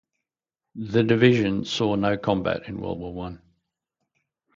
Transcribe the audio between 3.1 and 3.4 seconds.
One.